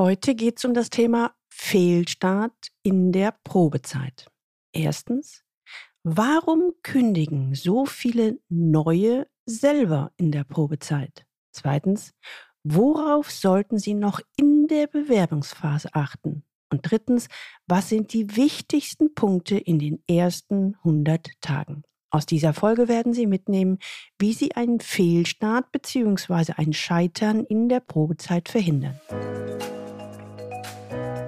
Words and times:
Heute 0.00 0.34
geht 0.34 0.56
es 0.56 0.64
um 0.64 0.72
das 0.72 0.88
Thema 0.88 1.34
Fehlstart 1.50 2.68
in 2.82 3.12
der 3.12 3.34
Probezeit. 3.44 4.28
Erstens, 4.72 5.44
warum 6.04 6.72
kündigen 6.82 7.54
so 7.54 7.84
viele 7.84 8.40
neue 8.48 9.26
selber 9.44 10.10
in 10.16 10.32
der 10.32 10.44
Probezeit? 10.44 11.26
Zweitens, 11.52 12.14
worauf 12.64 13.30
sollten 13.30 13.76
Sie 13.76 13.92
noch 13.92 14.20
in 14.38 14.68
der 14.68 14.86
Bewerbungsphase 14.86 15.90
achten? 15.92 16.44
Und 16.72 16.90
drittens, 16.90 17.28
was 17.66 17.90
sind 17.90 18.14
die 18.14 18.36
wichtigsten 18.36 19.12
Punkte 19.12 19.58
in 19.58 19.78
den 19.78 20.02
ersten 20.08 20.76
100 20.76 21.28
Tagen? 21.42 21.82
Aus 22.08 22.24
dieser 22.24 22.54
Folge 22.54 22.88
werden 22.88 23.12
Sie 23.12 23.26
mitnehmen, 23.26 23.78
wie 24.18 24.32
Sie 24.32 24.54
einen 24.54 24.80
Fehlstart 24.80 25.70
bzw. 25.72 26.54
ein 26.56 26.72
Scheitern 26.72 27.44
in 27.44 27.68
der 27.68 27.80
Probezeit 27.80 28.48
verhindern. 28.48 28.98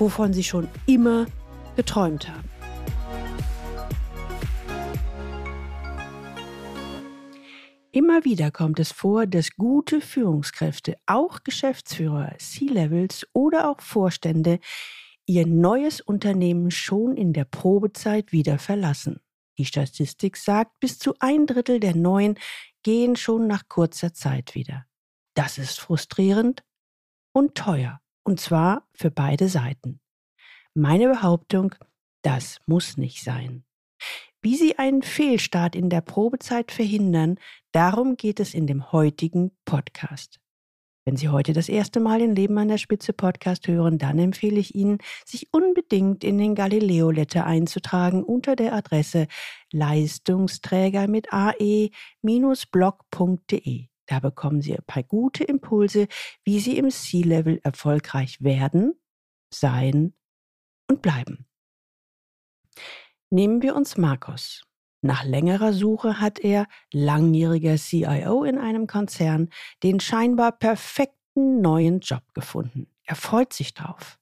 wovon 0.00 0.32
sie 0.32 0.44
schon 0.44 0.68
immer 0.86 1.26
geträumt 1.76 2.28
haben. 2.28 2.48
Immer 7.92 8.24
wieder 8.24 8.52
kommt 8.52 8.78
es 8.78 8.92
vor, 8.92 9.26
dass 9.26 9.56
gute 9.56 10.00
Führungskräfte, 10.00 10.96
auch 11.06 11.42
Geschäftsführer, 11.42 12.34
C-Levels 12.38 13.26
oder 13.32 13.68
auch 13.68 13.80
Vorstände, 13.80 14.60
ihr 15.26 15.46
neues 15.46 16.00
Unternehmen 16.00 16.70
schon 16.70 17.16
in 17.16 17.32
der 17.32 17.44
Probezeit 17.44 18.30
wieder 18.30 18.58
verlassen. 18.58 19.20
Die 19.58 19.64
Statistik 19.64 20.36
sagt, 20.36 20.78
bis 20.78 20.98
zu 20.98 21.14
ein 21.18 21.46
Drittel 21.46 21.80
der 21.80 21.96
Neuen 21.96 22.38
gehen 22.84 23.16
schon 23.16 23.48
nach 23.48 23.68
kurzer 23.68 24.14
Zeit 24.14 24.54
wieder. 24.54 24.86
Das 25.34 25.58
ist 25.58 25.80
frustrierend 25.80 26.62
und 27.32 27.56
teuer. 27.56 28.00
Und 28.22 28.40
zwar 28.40 28.86
für 28.92 29.10
beide 29.10 29.48
Seiten. 29.48 30.00
Meine 30.74 31.08
Behauptung, 31.08 31.74
das 32.22 32.58
muss 32.66 32.96
nicht 32.96 33.22
sein. 33.24 33.64
Wie 34.42 34.56
Sie 34.56 34.78
einen 34.78 35.02
Fehlstart 35.02 35.76
in 35.76 35.90
der 35.90 36.00
Probezeit 36.00 36.72
verhindern, 36.72 37.38
darum 37.72 38.16
geht 38.16 38.40
es 38.40 38.54
in 38.54 38.66
dem 38.66 38.92
heutigen 38.92 39.50
Podcast. 39.64 40.40
Wenn 41.04 41.16
Sie 41.16 41.28
heute 41.28 41.52
das 41.52 41.68
erste 41.68 41.98
Mal 41.98 42.20
den 42.20 42.34
Leben 42.34 42.56
an 42.56 42.68
der 42.68 42.78
Spitze 42.78 43.12
Podcast 43.12 43.68
hören, 43.68 43.98
dann 43.98 44.18
empfehle 44.18 44.60
ich 44.60 44.74
Ihnen, 44.74 44.98
sich 45.26 45.48
unbedingt 45.52 46.24
in 46.24 46.38
den 46.38 46.54
Galileo 46.54 47.10
Letter 47.10 47.44
einzutragen 47.44 48.22
unter 48.22 48.54
der 48.54 48.74
Adresse 48.74 49.26
Leistungsträger 49.72 51.08
mit 51.08 51.32
ae-blog.de. 51.32 51.90
Da 54.10 54.18
bekommen 54.18 54.60
Sie 54.60 54.74
ein 54.74 54.82
paar 54.84 55.04
gute 55.04 55.44
Impulse, 55.44 56.08
wie 56.42 56.58
Sie 56.58 56.76
im 56.76 56.90
C-Level 56.90 57.60
erfolgreich 57.62 58.42
werden, 58.42 58.94
sein 59.54 60.14
und 60.90 61.00
bleiben. 61.00 61.46
Nehmen 63.30 63.62
wir 63.62 63.76
uns 63.76 63.96
Markus. 63.96 64.64
Nach 65.00 65.24
längerer 65.24 65.72
Suche 65.72 66.20
hat 66.20 66.40
er, 66.40 66.66
langjähriger 66.92 67.76
CIO 67.76 68.42
in 68.42 68.58
einem 68.58 68.88
Konzern, 68.88 69.48
den 69.84 70.00
scheinbar 70.00 70.58
perfekten 70.58 71.60
neuen 71.60 72.00
Job 72.00 72.24
gefunden. 72.34 72.88
Er 73.04 73.14
freut 73.14 73.52
sich 73.52 73.74
drauf. 73.74 74.18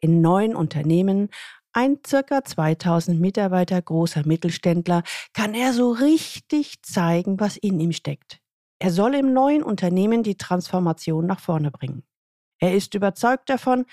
In 0.00 0.20
neuen 0.20 0.54
Unternehmen, 0.54 1.30
ein 1.72 1.98
circa 2.06 2.44
2000 2.44 3.18
Mitarbeiter 3.18 3.80
großer 3.80 4.26
Mittelständler, 4.26 5.02
kann 5.32 5.54
er 5.54 5.72
so 5.72 5.92
richtig 5.92 6.82
zeigen, 6.82 7.40
was 7.40 7.56
in 7.56 7.80
ihm 7.80 7.92
steckt. 7.92 8.42
Er 8.82 8.90
soll 8.90 9.14
im 9.14 9.34
neuen 9.34 9.62
Unternehmen 9.62 10.22
die 10.22 10.36
Transformation 10.36 11.26
nach 11.26 11.40
vorne 11.40 11.70
bringen. 11.70 12.02
Er 12.58 12.74
ist 12.74 12.94
überzeugt 12.94 13.50
davon, 13.50 13.84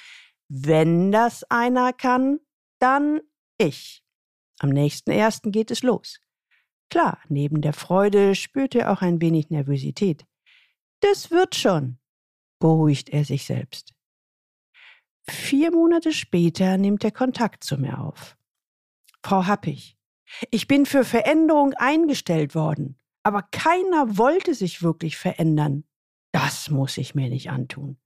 wenn 0.48 1.12
das 1.12 1.44
einer 1.50 1.92
kann, 1.92 2.40
dann 2.80 3.20
ich. 3.58 4.02
Am 4.60 4.70
nächsten 4.70 5.12
ersten 5.12 5.52
geht 5.52 5.72
es 5.72 5.84
los. 5.84 6.22
Klar, 6.90 7.20
neben 7.28 7.62
der 7.62 7.74
Freude 7.74 8.34
spürt 8.34 8.76
er 8.76 8.92
auch 8.92 9.02
ein 9.02 9.20
wenig 9.20 9.50
Nervosität. 9.50 10.26
Das 11.02 11.32
wird 11.32 11.56
schon, 11.56 12.00
beruhigt 12.60 13.10
er 13.10 13.26
sich 13.26 13.46
selbst. 13.46 13.94
Vier 15.30 15.72
Monate 15.72 16.14
später 16.14 16.78
nimmt 16.78 17.04
er 17.04 17.12
Kontakt 17.12 17.66
zu 17.66 17.78
mir 17.78 18.00
auf. 18.00 18.38
Frau 19.22 19.46
Happig, 19.46 19.98
ich 20.50 20.68
bin 20.68 20.86
für 20.86 21.04
Veränderung 21.04 21.74
eingestellt 21.74 22.56
worden 22.56 22.98
aber 23.28 23.42
keiner 23.52 24.18
wollte 24.18 24.54
sich 24.56 24.82
wirklich 24.82 25.18
verändern. 25.18 25.84
Das 26.32 26.70
muss 26.70 26.98
ich 26.98 27.14
mir 27.14 27.28
nicht 27.28 27.50
antun. 27.50 27.98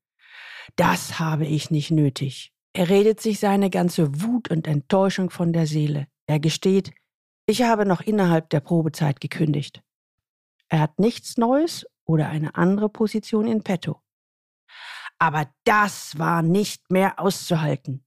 Das 0.76 1.20
habe 1.20 1.46
ich 1.46 1.70
nicht 1.70 1.92
nötig. 1.92 2.52
Er 2.74 2.90
redet 2.90 3.22
sich 3.22 3.40
seine 3.40 3.70
ganze 3.70 4.24
Wut 4.24 4.50
und 4.50 4.66
Enttäuschung 4.66 5.30
von 5.30 5.54
der 5.54 5.68
Seele. 5.68 6.08
Er 6.26 6.40
gesteht, 6.40 6.92
ich 7.46 7.62
habe 7.62 7.86
noch 7.86 8.02
innerhalb 8.02 8.50
der 8.50 8.62
Probezeit 8.62 9.22
gekündigt. 9.22 9.84
Er 10.70 10.80
hat 10.80 10.98
nichts 10.98 11.38
Neues 11.38 11.86
oder 12.04 12.30
eine 12.30 12.56
andere 12.56 12.90
Position 12.90 13.46
in 13.46 13.62
petto. 13.62 14.02
Aber 15.20 15.52
das 15.66 16.18
war 16.18 16.42
nicht 16.42 16.90
mehr 16.90 17.20
auszuhalten. 17.20 18.04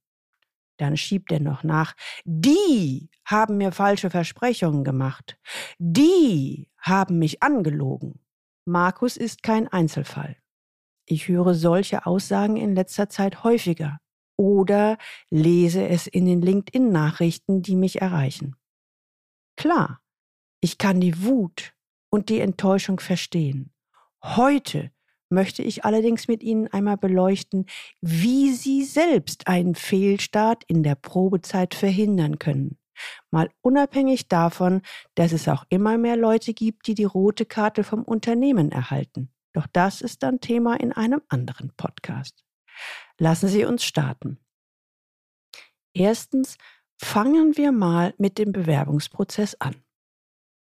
Dann 0.79 0.97
schiebt 0.97 1.31
er 1.31 1.41
noch 1.41 1.62
nach, 1.62 1.95
die 2.25 3.09
haben 3.25 3.57
mir 3.57 3.73
falsche 3.73 4.11
Versprechungen 4.11 4.85
gemacht. 4.85 5.39
Die 5.79 6.69
haben 6.79 7.19
mich 7.19 7.43
angelogen. 7.43 8.21
Markus 8.67 9.17
ist 9.17 9.43
kein 9.43 9.69
Einzelfall. 9.69 10.37
Ich 11.07 11.29
höre 11.29 11.55
solche 11.55 12.07
Aussagen 12.07 12.57
in 12.57 12.75
letzter 12.75 13.09
Zeit 13.09 13.45
häufiger 13.45 13.99
oder 14.37 14.99
lese 15.31 15.87
es 15.87 16.07
in 16.07 16.27
den 16.27 16.41
LinkedIn-Nachrichten, 16.41 17.62
die 17.62 17.77
mich 17.77 18.01
erreichen. 18.01 18.56
Klar, 19.56 20.01
ich 20.61 20.79
kann 20.79 21.01
die 21.01 21.23
Wut 21.23 21.75
und 22.11 22.31
die 22.31 22.41
Enttäuschung 22.41 23.01
verstehen. 23.01 23.73
Heute 24.23 24.91
möchte 25.34 25.62
ich 25.62 25.84
allerdings 25.84 26.28
mit 26.28 26.43
Ihnen 26.43 26.69
einmal 26.69 26.97
beleuchten, 26.97 27.67
wie 28.00 28.53
Sie 28.53 28.84
selbst 28.84 29.47
einen 29.47 29.75
Fehlstart 29.75 30.65
in 30.67 30.83
der 30.83 30.95
Probezeit 30.95 31.75
verhindern 31.75 32.39
können. 32.39 32.78
Mal 33.31 33.50
unabhängig 33.61 34.28
davon, 34.28 34.83
dass 35.15 35.33
es 35.33 35.49
auch 35.49 35.65
immer 35.69 35.99
mehr 35.99 36.17
Leute 36.17 36.55
gibt, 36.55 36.87
die 36.87 36.94
die 36.94 37.05
rote 37.05 37.44
Karte 37.44 37.84
vom 37.84 38.03
Unternehmen 38.03 38.71
erhalten. 38.71 39.31
Doch 39.53 39.67
das 39.73 40.00
ist 40.00 40.23
dann 40.23 40.41
Thema 40.41 40.75
in 40.81 40.93
einem 40.93 41.23
anderen 41.28 41.73
Podcast. 41.77 42.44
Lassen 43.19 43.49
Sie 43.49 43.65
uns 43.65 43.84
starten. 43.84 44.39
Erstens 45.93 46.56
fangen 47.00 47.56
wir 47.56 47.73
mal 47.73 48.15
mit 48.19 48.39
dem 48.39 48.53
Bewerbungsprozess 48.53 49.56
an. 49.61 49.84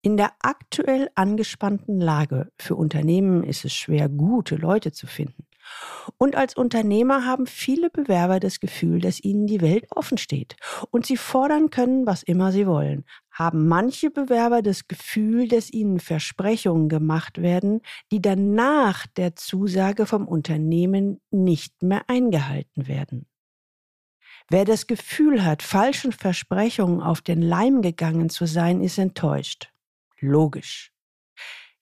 In 0.04 0.18
der 0.18 0.32
aktuell 0.42 1.08
angespannten 1.14 1.98
Lage 1.98 2.52
für 2.60 2.74
Unternehmen 2.76 3.42
ist 3.42 3.64
es 3.64 3.72
schwer, 3.72 4.10
gute 4.10 4.54
Leute 4.54 4.92
zu 4.92 5.06
finden. 5.06 5.46
Und 6.18 6.36
als 6.36 6.54
Unternehmer 6.54 7.24
haben 7.24 7.46
viele 7.46 7.88
Bewerber 7.88 8.38
das 8.38 8.60
Gefühl, 8.60 9.00
dass 9.00 9.24
ihnen 9.24 9.46
die 9.46 9.62
Welt 9.62 9.86
offen 9.88 10.18
steht 10.18 10.56
und 10.90 11.06
sie 11.06 11.16
fordern 11.16 11.70
können, 11.70 12.04
was 12.04 12.22
immer 12.22 12.52
sie 12.52 12.66
wollen. 12.66 13.06
Haben 13.30 13.66
manche 13.66 14.10
Bewerber 14.10 14.60
das 14.60 14.88
Gefühl, 14.88 15.48
dass 15.48 15.72
ihnen 15.72 16.00
Versprechungen 16.00 16.90
gemacht 16.90 17.40
werden, 17.40 17.80
die 18.12 18.20
dann 18.20 18.54
nach 18.54 19.06
der 19.06 19.36
Zusage 19.36 20.04
vom 20.04 20.28
Unternehmen 20.28 21.22
nicht 21.30 21.82
mehr 21.82 22.02
eingehalten 22.08 22.88
werden. 22.88 23.26
Wer 24.50 24.66
das 24.66 24.86
Gefühl 24.86 25.46
hat, 25.46 25.62
falschen 25.62 26.12
Versprechungen 26.12 27.00
auf 27.00 27.22
den 27.22 27.40
Leim 27.40 27.80
gegangen 27.80 28.28
zu 28.28 28.44
sein, 28.44 28.82
ist 28.82 28.98
enttäuscht 28.98 29.70
logisch. 30.20 30.92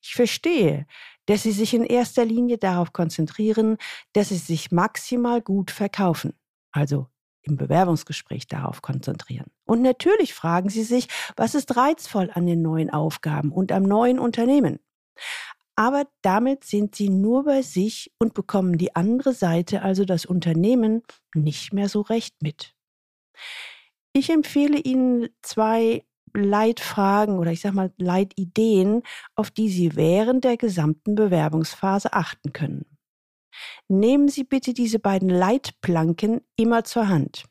Ich 0.01 0.15
verstehe, 0.15 0.87
dass 1.27 1.45
sie 1.45 1.53
sich 1.53 1.75
in 1.75 1.85
erster 1.85 2.25
Linie 2.25 2.59
darauf 2.59 2.93
konzentrieren, 2.93 3.77
dass 4.13 4.31
sie 4.31 4.37
sich 4.37 4.73
maximal 4.73 5.41
gut 5.41 5.71
verkaufen, 5.71 6.35
also 6.73 7.07
im 7.43 7.57
Bewerbungsgespräch 7.57 8.47
darauf 8.47 8.83
konzentrieren. 8.83 9.47
Und 9.65 9.83
natürlich 9.83 10.35
fragen 10.35 10.69
sie 10.69 10.85
sich, 10.85 11.09
was 11.37 11.55
ist 11.55 11.77
reizvoll 11.77 12.31
an 12.33 12.47
den 12.47 12.63
neuen 12.63 12.91
Aufgaben 12.91 13.53
und 13.53 13.73
am 13.73 13.83
neuen 13.85 14.19
Unternehmen. 14.19 14.79
Aber 15.75 16.07
damit 16.21 16.65
sind 16.65 16.95
Sie 16.95 17.09
nur 17.09 17.45
bei 17.45 17.63
sich 17.63 18.13
und 18.19 18.35
bekommen 18.35 18.77
die 18.77 18.95
andere 18.95 19.33
Seite, 19.33 19.83
also 19.83 20.05
das 20.05 20.27
Unternehmen, 20.27 21.03
nicht 21.35 21.73
mehr 21.73 21.89
so 21.89 22.03
recht 22.03 22.43
mit. 22.43 22.75
Ich 24.13 24.29
empfehle 24.29 24.79
Ihnen 24.79 25.31
zwei 25.41 26.05
Leitfragen 26.35 27.39
oder 27.39 27.53
ich 27.53 27.61
sage 27.61 27.77
mal 27.77 27.93
Leitideen, 27.99 29.03
auf 29.35 29.51
die 29.51 29.69
Sie 29.69 29.97
während 29.97 30.45
der 30.45 30.57
gesamten 30.57 31.15
Bewerbungsphase 31.15 32.13
achten 32.13 32.53
können. 32.53 32.87
Nehmen 33.89 34.29
Sie 34.29 34.45
bitte 34.45 34.73
diese 34.73 34.99
beiden 34.99 35.29
Leitplanken 35.29 36.41
immer 36.57 36.85
zur 36.85 37.09
Hand. 37.09 37.45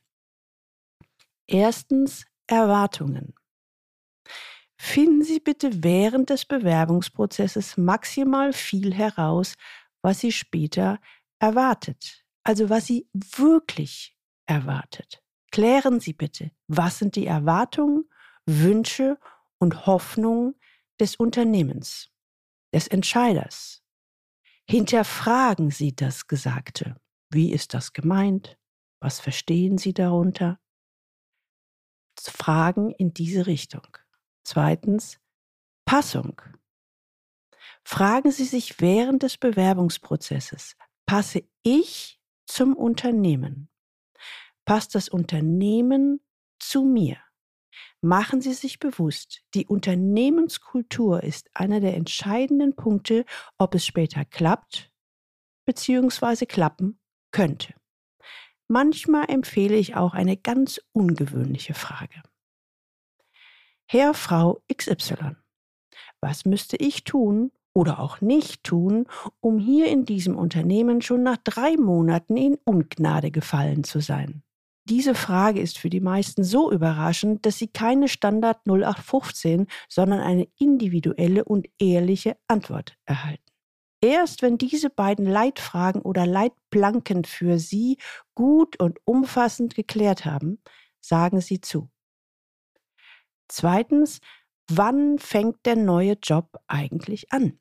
Erstens 1.47 2.25
Erwartungen. 2.47 3.33
Finden 4.77 5.23
Sie 5.23 5.39
bitte 5.39 5.83
während 5.83 6.31
des 6.31 6.45
Bewerbungsprozesses 6.45 7.77
maximal 7.77 8.51
viel 8.51 8.93
heraus, 8.93 9.53
was 10.01 10.21
Sie 10.21 10.31
später 10.31 10.99
erwartet, 11.39 12.25
also 12.43 12.69
was 12.69 12.87
Sie 12.87 13.07
wirklich 13.13 14.17
erwartet. 14.47 15.21
Klären 15.51 15.99
Sie 15.99 16.13
bitte, 16.13 16.51
was 16.67 16.97
sind 16.97 17.15
die 17.15 17.27
Erwartungen, 17.27 18.09
Wünsche 18.45 19.17
und 19.59 19.85
Hoffnungen 19.85 20.55
des 20.99 21.15
Unternehmens, 21.15 22.09
des 22.73 22.87
Entscheiders. 22.87 23.83
Hinterfragen 24.67 25.71
Sie 25.71 25.95
das 25.95 26.27
Gesagte. 26.27 26.95
Wie 27.29 27.51
ist 27.51 27.73
das 27.73 27.93
gemeint? 27.93 28.57
Was 28.99 29.19
verstehen 29.19 29.77
Sie 29.77 29.93
darunter? 29.93 30.59
Fragen 32.19 32.91
in 32.91 33.13
diese 33.13 33.47
Richtung. 33.47 33.97
Zweitens, 34.43 35.19
Passung. 35.85 36.41
Fragen 37.83 38.31
Sie 38.31 38.45
sich 38.45 38.79
während 38.79 39.23
des 39.23 39.37
Bewerbungsprozesses, 39.37 40.75
passe 41.05 41.43
ich 41.63 42.21
zum 42.45 42.75
Unternehmen? 42.75 43.69
Passt 44.65 44.93
das 44.95 45.09
Unternehmen 45.09 46.21
zu 46.59 46.83
mir? 46.83 47.17
Machen 48.03 48.41
Sie 48.41 48.53
sich 48.53 48.79
bewusst, 48.79 49.43
die 49.53 49.67
Unternehmenskultur 49.67 51.21
ist 51.21 51.51
einer 51.53 51.79
der 51.79 51.95
entscheidenden 51.95 52.75
Punkte, 52.75 53.25
ob 53.59 53.75
es 53.75 53.85
später 53.85 54.25
klappt 54.25 54.91
bzw. 55.67 56.47
klappen 56.47 56.99
könnte. 57.31 57.75
Manchmal 58.67 59.29
empfehle 59.29 59.75
ich 59.75 59.95
auch 59.95 60.15
eine 60.15 60.35
ganz 60.35 60.81
ungewöhnliche 60.93 61.75
Frage. 61.75 62.23
Herr, 63.87 64.15
Frau 64.15 64.63
XY, 64.73 65.35
was 66.21 66.45
müsste 66.45 66.77
ich 66.77 67.03
tun 67.03 67.51
oder 67.73 67.99
auch 67.99 68.19
nicht 68.19 68.63
tun, 68.63 69.05
um 69.41 69.59
hier 69.59 69.89
in 69.89 70.05
diesem 70.05 70.37
Unternehmen 70.37 71.01
schon 71.01 71.21
nach 71.21 71.37
drei 71.37 71.77
Monaten 71.77 72.35
in 72.35 72.57
Ungnade 72.63 73.29
gefallen 73.29 73.83
zu 73.83 73.99
sein? 73.99 74.43
Diese 74.85 75.13
Frage 75.13 75.61
ist 75.61 75.77
für 75.77 75.89
die 75.89 75.99
meisten 75.99 76.43
so 76.43 76.71
überraschend, 76.71 77.45
dass 77.45 77.57
sie 77.57 77.67
keine 77.67 78.07
Standard 78.07 78.65
0815, 78.65 79.67
sondern 79.87 80.19
eine 80.19 80.47
individuelle 80.57 81.45
und 81.45 81.67
ehrliche 81.79 82.37
Antwort 82.47 82.97
erhalten. 83.05 83.43
Erst 84.03 84.41
wenn 84.41 84.57
diese 84.57 84.89
beiden 84.89 85.27
Leitfragen 85.27 86.01
oder 86.01 86.25
Leitplanken 86.25 87.23
für 87.23 87.59
Sie 87.59 87.97
gut 88.33 88.79
und 88.79 88.97
umfassend 89.05 89.75
geklärt 89.75 90.25
haben, 90.25 90.59
sagen 90.99 91.39
Sie 91.39 91.61
zu. 91.61 91.89
Zweitens, 93.47 94.19
wann 94.67 95.19
fängt 95.19 95.63
der 95.67 95.75
neue 95.75 96.13
Job 96.13 96.57
eigentlich 96.67 97.31
an? 97.31 97.59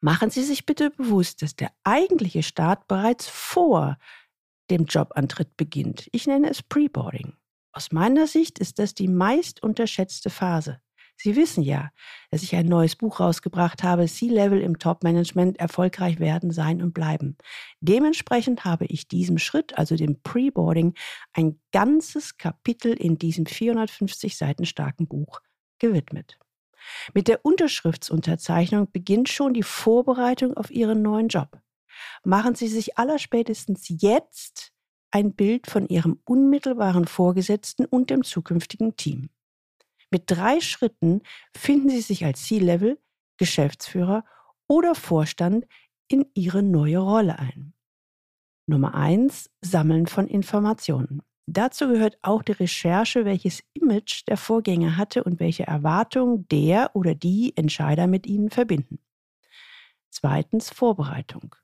Machen 0.00 0.30
Sie 0.30 0.44
sich 0.44 0.64
bitte 0.64 0.90
bewusst, 0.90 1.42
dass 1.42 1.56
der 1.56 1.72
eigentliche 1.82 2.44
Start 2.44 2.86
bereits 2.86 3.26
vor 3.26 3.98
dem 4.70 4.84
Jobantritt 4.86 5.56
beginnt. 5.56 6.08
Ich 6.12 6.26
nenne 6.26 6.50
es 6.50 6.62
Preboarding. 6.62 7.34
Aus 7.72 7.92
meiner 7.92 8.26
Sicht 8.26 8.58
ist 8.58 8.78
das 8.78 8.94
die 8.94 9.08
meist 9.08 9.62
unterschätzte 9.62 10.30
Phase. 10.30 10.80
Sie 11.22 11.36
wissen 11.36 11.62
ja, 11.62 11.90
dass 12.30 12.42
ich 12.42 12.56
ein 12.56 12.64
neues 12.64 12.96
Buch 12.96 13.20
rausgebracht 13.20 13.82
habe, 13.82 14.06
C-Level 14.06 14.58
im 14.60 14.78
Top-Management, 14.78 15.60
erfolgreich 15.60 16.18
werden, 16.18 16.50
sein 16.50 16.80
und 16.80 16.94
bleiben. 16.94 17.36
Dementsprechend 17.80 18.64
habe 18.64 18.86
ich 18.86 19.06
diesem 19.06 19.36
Schritt, 19.36 19.76
also 19.76 19.96
dem 19.96 20.22
Preboarding, 20.22 20.94
ein 21.34 21.60
ganzes 21.72 22.38
Kapitel 22.38 22.94
in 22.94 23.18
diesem 23.18 23.44
450 23.44 24.38
Seiten 24.38 24.64
starken 24.64 25.08
Buch 25.08 25.42
gewidmet. 25.78 26.38
Mit 27.12 27.28
der 27.28 27.44
Unterschriftsunterzeichnung 27.44 28.90
beginnt 28.90 29.28
schon 29.28 29.52
die 29.52 29.62
Vorbereitung 29.62 30.56
auf 30.56 30.70
Ihren 30.70 31.02
neuen 31.02 31.28
Job. 31.28 31.60
Machen 32.24 32.54
Sie 32.54 32.68
sich 32.68 32.98
allerspätestens 32.98 33.86
jetzt 33.88 34.72
ein 35.10 35.34
Bild 35.34 35.66
von 35.66 35.88
Ihrem 35.88 36.20
unmittelbaren 36.24 37.06
Vorgesetzten 37.06 37.84
und 37.84 38.10
dem 38.10 38.22
zukünftigen 38.24 38.96
Team. 38.96 39.30
Mit 40.10 40.24
drei 40.26 40.60
Schritten 40.60 41.22
finden 41.56 41.90
Sie 41.90 42.00
sich 42.00 42.24
als 42.24 42.44
C-Level, 42.44 42.98
Geschäftsführer 43.36 44.24
oder 44.68 44.94
Vorstand 44.94 45.66
in 46.08 46.26
Ihre 46.34 46.62
neue 46.62 46.98
Rolle 46.98 47.38
ein. 47.38 47.72
Nummer 48.66 48.94
eins: 48.94 49.50
Sammeln 49.60 50.06
von 50.06 50.26
Informationen. 50.26 51.22
Dazu 51.46 51.88
gehört 51.88 52.18
auch 52.22 52.42
die 52.42 52.52
Recherche, 52.52 53.24
welches 53.24 53.64
Image 53.74 54.22
der 54.28 54.36
Vorgänger 54.36 54.96
hatte 54.96 55.24
und 55.24 55.40
welche 55.40 55.66
Erwartungen 55.66 56.46
der 56.48 56.94
oder 56.94 57.16
die 57.16 57.56
Entscheider 57.56 58.06
mit 58.06 58.26
ihnen 58.26 58.50
verbinden. 58.50 59.00
Zweitens 60.10 60.70
Vorbereitung 60.70 61.56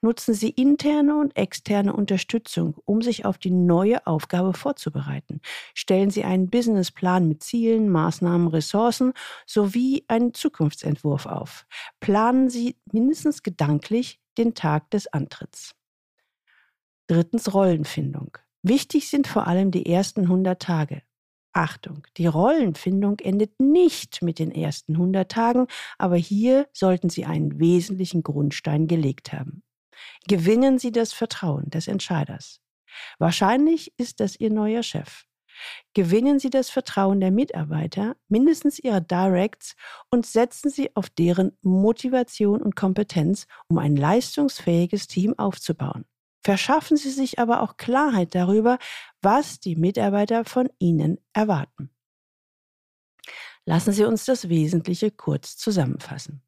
nutzen 0.00 0.34
Sie 0.34 0.50
interne 0.50 1.16
und 1.16 1.36
externe 1.36 1.92
Unterstützung, 1.92 2.74
um 2.84 3.02
sich 3.02 3.24
auf 3.24 3.38
die 3.38 3.50
neue 3.50 4.06
Aufgabe 4.06 4.54
vorzubereiten. 4.54 5.40
Stellen 5.74 6.10
Sie 6.10 6.24
einen 6.24 6.50
Businessplan 6.50 7.28
mit 7.28 7.42
Zielen, 7.42 7.88
Maßnahmen, 7.88 8.48
Ressourcen 8.48 9.12
sowie 9.46 10.04
einen 10.08 10.34
Zukunftsentwurf 10.34 11.26
auf. 11.26 11.66
Planen 12.00 12.50
Sie 12.50 12.76
mindestens 12.92 13.42
gedanklich 13.42 14.20
den 14.38 14.54
Tag 14.54 14.90
des 14.90 15.12
Antritts. 15.12 15.74
Drittens 17.06 17.52
Rollenfindung. 17.52 18.38
Wichtig 18.62 19.08
sind 19.08 19.26
vor 19.26 19.46
allem 19.46 19.70
die 19.70 19.86
ersten 19.86 20.22
100 20.22 20.60
Tage. 20.62 21.02
Achtung, 21.52 22.06
die 22.16 22.26
Rollenfindung 22.26 23.18
endet 23.18 23.60
nicht 23.60 24.22
mit 24.22 24.38
den 24.38 24.50
ersten 24.50 24.94
100 24.94 25.30
Tagen, 25.30 25.66
aber 25.98 26.16
hier 26.16 26.68
sollten 26.72 27.10
Sie 27.10 27.24
einen 27.24 27.60
wesentlichen 27.60 28.22
Grundstein 28.22 28.86
gelegt 28.86 29.32
haben. 29.32 29.62
Gewinnen 30.26 30.78
Sie 30.78 30.92
das 30.92 31.12
Vertrauen 31.12 31.68
des 31.70 31.88
Entscheiders. 31.88 32.60
Wahrscheinlich 33.18 33.92
ist 33.98 34.20
das 34.20 34.38
Ihr 34.38 34.50
neuer 34.50 34.82
Chef. 34.82 35.24
Gewinnen 35.94 36.38
Sie 36.38 36.50
das 36.50 36.70
Vertrauen 36.70 37.20
der 37.20 37.30
Mitarbeiter, 37.30 38.16
mindestens 38.28 38.78
Ihrer 38.78 39.00
Directs, 39.00 39.76
und 40.10 40.26
setzen 40.26 40.70
Sie 40.70 40.94
auf 40.96 41.10
deren 41.10 41.56
Motivation 41.60 42.62
und 42.62 42.74
Kompetenz, 42.76 43.46
um 43.68 43.78
ein 43.78 43.96
leistungsfähiges 43.96 45.06
Team 45.06 45.38
aufzubauen. 45.38 46.04
Verschaffen 46.44 46.96
Sie 46.96 47.10
sich 47.10 47.38
aber 47.38 47.62
auch 47.62 47.76
Klarheit 47.76 48.34
darüber, 48.34 48.78
was 49.20 49.60
die 49.60 49.76
Mitarbeiter 49.76 50.44
von 50.44 50.68
Ihnen 50.78 51.18
erwarten. 51.32 51.90
Lassen 53.64 53.92
Sie 53.92 54.04
uns 54.04 54.24
das 54.24 54.48
Wesentliche 54.48 55.10
kurz 55.10 55.56
zusammenfassen. 55.56 56.42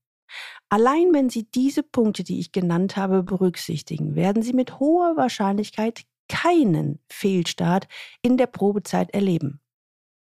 Allein 0.69 1.13
wenn 1.13 1.31
Sie 1.31 1.49
diese 1.49 1.85
Punkte, 1.85 2.25
die 2.25 2.41
ich 2.41 2.51
genannt 2.51 2.97
habe, 2.97 3.23
berücksichtigen, 3.23 4.17
werden 4.17 4.43
Sie 4.43 4.53
mit 4.53 4.81
hoher 4.81 5.17
Wahrscheinlichkeit 5.17 6.05
keinen 6.29 6.99
Fehlstart 7.09 7.87
in 8.23 8.37
der 8.37 8.49
Probezeit 8.49 9.11
erleben. 9.11 9.61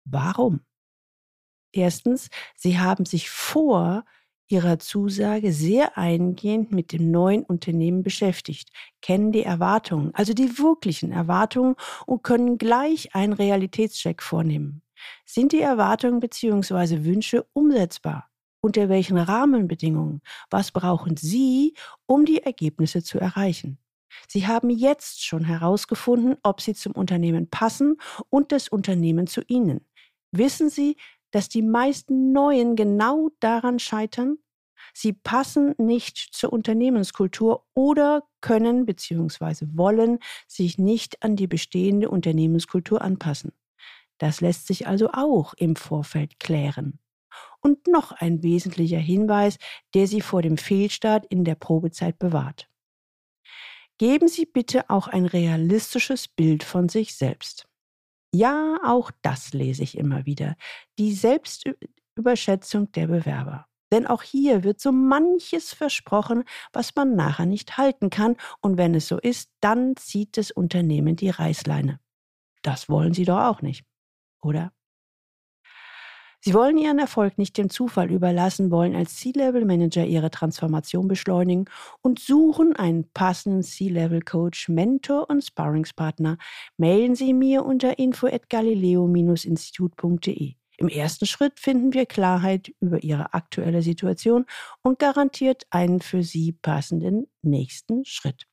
Warum? 0.04 0.60
Erstens, 1.72 2.30
Sie 2.56 2.80
haben 2.80 3.04
sich 3.04 3.30
vor 3.30 4.04
Ihrer 4.50 4.80
Zusage 4.80 5.52
sehr 5.52 5.96
eingehend 5.96 6.72
mit 6.72 6.92
dem 6.92 7.12
neuen 7.12 7.44
Unternehmen 7.44 8.02
beschäftigt, 8.02 8.70
kennen 9.00 9.30
die 9.30 9.44
Erwartungen, 9.44 10.12
also 10.14 10.34
die 10.34 10.58
wirklichen 10.58 11.12
Erwartungen 11.12 11.76
und 12.04 12.24
können 12.24 12.58
gleich 12.58 13.14
einen 13.14 13.32
Realitätscheck 13.32 14.22
vornehmen. 14.22 14.82
Sind 15.24 15.52
die 15.52 15.60
Erwartungen 15.60 16.18
bzw. 16.18 17.04
Wünsche 17.04 17.46
umsetzbar? 17.52 18.28
Unter 18.60 18.88
welchen 18.88 19.16
Rahmenbedingungen? 19.16 20.20
Was 20.50 20.72
brauchen 20.72 21.16
Sie, 21.16 21.74
um 22.06 22.24
die 22.24 22.42
Ergebnisse 22.42 23.04
zu 23.04 23.18
erreichen? 23.18 23.78
Sie 24.26 24.48
haben 24.48 24.68
jetzt 24.68 25.24
schon 25.24 25.44
herausgefunden, 25.44 26.36
ob 26.42 26.60
Sie 26.60 26.74
zum 26.74 26.92
Unternehmen 26.92 27.48
passen 27.48 27.96
und 28.28 28.50
das 28.50 28.68
Unternehmen 28.68 29.28
zu 29.28 29.42
Ihnen. 29.46 29.86
Wissen 30.32 30.70
Sie, 30.70 30.96
dass 31.30 31.48
die 31.48 31.62
meisten 31.62 32.32
Neuen 32.32 32.76
genau 32.76 33.30
daran 33.40 33.78
scheitern? 33.78 34.38
Sie 34.94 35.12
passen 35.12 35.74
nicht 35.78 36.16
zur 36.32 36.52
Unternehmenskultur 36.52 37.64
oder 37.74 38.24
können 38.40 38.86
bzw. 38.86 39.66
wollen 39.74 40.18
sich 40.46 40.78
nicht 40.78 41.22
an 41.22 41.36
die 41.36 41.46
bestehende 41.46 42.10
Unternehmenskultur 42.10 43.02
anpassen. 43.02 43.52
Das 44.18 44.40
lässt 44.40 44.66
sich 44.66 44.86
also 44.86 45.10
auch 45.12 45.54
im 45.54 45.76
Vorfeld 45.76 46.38
klären. 46.38 46.98
Und 47.62 47.86
noch 47.86 48.12
ein 48.12 48.42
wesentlicher 48.42 48.98
Hinweis, 48.98 49.56
der 49.94 50.06
Sie 50.06 50.20
vor 50.20 50.42
dem 50.42 50.56
Fehlstart 50.56 51.26
in 51.26 51.44
der 51.44 51.54
Probezeit 51.54 52.18
bewahrt. 52.18 52.68
Geben 53.98 54.28
Sie 54.28 54.46
bitte 54.46 54.88
auch 54.88 55.08
ein 55.08 55.26
realistisches 55.26 56.26
Bild 56.26 56.64
von 56.64 56.88
sich 56.88 57.14
selbst. 57.14 57.69
Ja, 58.34 58.78
auch 58.84 59.10
das 59.22 59.52
lese 59.52 59.82
ich 59.82 59.98
immer 59.98 60.24
wieder. 60.24 60.54
Die 60.98 61.12
Selbstüberschätzung 61.12 62.92
der 62.92 63.08
Bewerber. 63.08 63.66
Denn 63.92 64.06
auch 64.06 64.22
hier 64.22 64.62
wird 64.62 64.80
so 64.80 64.92
manches 64.92 65.72
versprochen, 65.72 66.44
was 66.72 66.94
man 66.94 67.16
nachher 67.16 67.46
nicht 67.46 67.76
halten 67.76 68.08
kann. 68.08 68.36
Und 68.60 68.78
wenn 68.78 68.94
es 68.94 69.08
so 69.08 69.18
ist, 69.18 69.50
dann 69.60 69.96
zieht 69.96 70.36
das 70.36 70.52
Unternehmen 70.52 71.16
die 71.16 71.30
Reißleine. 71.30 71.98
Das 72.62 72.88
wollen 72.88 73.14
Sie 73.14 73.24
doch 73.24 73.40
auch 73.40 73.62
nicht, 73.62 73.84
oder? 74.42 74.72
Sie 76.42 76.54
wollen 76.54 76.78
Ihren 76.78 76.98
Erfolg 76.98 77.36
nicht 77.36 77.58
dem 77.58 77.68
Zufall 77.68 78.10
überlassen, 78.10 78.70
wollen 78.70 78.96
als 78.96 79.16
C-Level-Manager 79.16 80.06
Ihre 80.06 80.30
Transformation 80.30 81.06
beschleunigen 81.06 81.66
und 82.00 82.18
suchen 82.18 82.74
einen 82.74 83.10
passenden 83.12 83.62
C-Level-Coach, 83.62 84.70
Mentor 84.70 85.28
und 85.28 85.44
Sparringspartner. 85.44 86.38
Mailen 86.78 87.14
Sie 87.14 87.34
mir 87.34 87.66
unter 87.66 87.98
info 87.98 88.26
at 88.26 88.48
galileo-institut.de. 88.48 90.54
Im 90.78 90.88
ersten 90.88 91.26
Schritt 91.26 91.60
finden 91.60 91.92
wir 91.92 92.06
Klarheit 92.06 92.72
über 92.80 93.04
Ihre 93.04 93.34
aktuelle 93.34 93.82
Situation 93.82 94.46
und 94.80 94.98
garantiert 94.98 95.66
einen 95.68 96.00
für 96.00 96.22
Sie 96.22 96.52
passenden 96.52 97.26
nächsten 97.42 98.06
Schritt. 98.06 98.46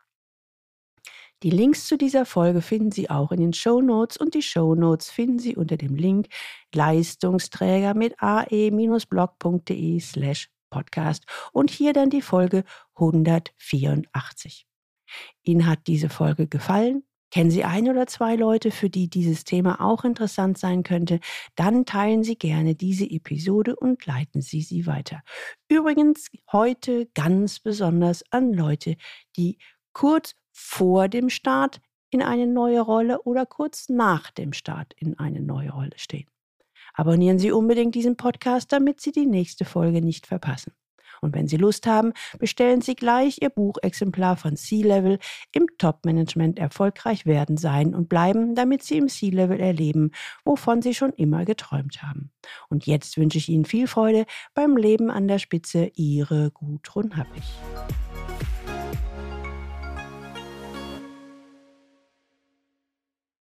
Die 1.43 1.51
Links 1.51 1.85
zu 1.85 1.97
dieser 1.99 2.25
Folge 2.25 2.63
finden 2.63 2.91
Sie 2.91 3.11
auch 3.11 3.31
in 3.31 3.39
den 3.39 3.53
Show 3.53 3.79
Notes 3.79 4.17
und 4.17 4.33
die 4.33 4.41
Show 4.41 4.73
Notes 4.73 5.11
finden 5.11 5.37
Sie 5.37 5.55
unter 5.55 5.77
dem 5.77 5.95
Link 5.95 6.29
Leistungsträger 6.73 7.93
mit 7.93 8.15
ae-blog.de 8.19 9.99
slash 9.99 10.49
podcast 10.71 11.25
und 11.53 11.69
hier 11.69 11.93
dann 11.93 12.09
die 12.09 12.23
Folge 12.23 12.63
184. 12.95 14.65
Ihnen 15.43 15.67
hat 15.67 15.85
diese 15.85 16.09
Folge 16.09 16.47
gefallen? 16.47 17.03
Kennen 17.29 17.51
Sie 17.51 17.63
ein 17.63 17.87
oder 17.87 18.07
zwei 18.07 18.35
Leute, 18.35 18.71
für 18.71 18.89
die 18.89 19.07
dieses 19.07 19.43
Thema 19.43 19.79
auch 19.79 20.05
interessant 20.05 20.57
sein 20.57 20.81
könnte? 20.81 21.19
Dann 21.55 21.85
teilen 21.85 22.23
Sie 22.23 22.37
gerne 22.37 22.73
diese 22.73 23.05
Episode 23.05 23.75
und 23.75 24.05
leiten 24.07 24.41
Sie 24.41 24.61
sie 24.61 24.87
weiter. 24.87 25.21
Übrigens 25.69 26.31
heute 26.51 27.07
ganz 27.13 27.59
besonders 27.59 28.23
an 28.31 28.53
Leute, 28.53 28.95
die 29.35 29.59
kurz 29.93 30.33
vor 30.57 31.07
dem 31.07 31.29
Start 31.29 31.81
in 32.09 32.23
eine 32.23 32.47
neue 32.47 32.81
Rolle 32.81 33.21
oder 33.21 33.45
kurz 33.45 33.89
nach 33.89 34.31
dem 34.31 34.53
Start 34.53 34.93
in 34.97 35.19
eine 35.19 35.39
neue 35.39 35.69
Rolle 35.69 35.91
stehen. 35.97 36.27
Abonnieren 36.95 37.37
Sie 37.37 37.51
unbedingt 37.51 37.93
diesen 37.93 38.17
Podcast, 38.17 38.71
damit 38.71 38.99
Sie 38.99 39.11
die 39.11 39.27
nächste 39.27 39.65
Folge 39.65 40.01
nicht 40.01 40.25
verpassen. 40.25 40.73
Und 41.21 41.35
wenn 41.35 41.47
Sie 41.47 41.57
Lust 41.57 41.85
haben, 41.85 42.11
bestellen 42.39 42.81
Sie 42.81 42.95
gleich 42.95 43.39
Ihr 43.41 43.49
Buchexemplar 43.49 44.35
von 44.35 44.55
C-Level 44.55 45.19
im 45.51 45.67
Top-Management 45.77 46.57
erfolgreich 46.57 47.27
werden 47.27 47.57
sein 47.57 47.93
und 47.93 48.09
bleiben, 48.09 48.55
damit 48.55 48.83
Sie 48.83 48.97
im 48.97 49.09
C-Level 49.09 49.59
erleben, 49.59 50.11
wovon 50.43 50.81
Sie 50.81 50.95
schon 50.95 51.13
immer 51.13 51.45
geträumt 51.45 52.01
haben. 52.01 52.31
Und 52.69 52.87
jetzt 52.87 53.17
wünsche 53.17 53.37
ich 53.37 53.49
Ihnen 53.49 53.65
viel 53.65 53.87
Freude 53.87 54.25
beim 54.55 54.75
Leben 54.75 55.11
an 55.11 55.27
der 55.27 55.39
Spitze. 55.39 55.91
Ihre 55.95 56.49
Gudrun 56.51 57.15
Happich. 57.15 57.45